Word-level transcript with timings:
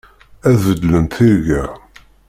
Ad 0.49 0.55
beddlent 0.63 1.13
tirga. 1.15 1.63